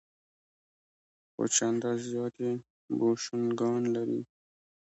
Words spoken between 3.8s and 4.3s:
لري.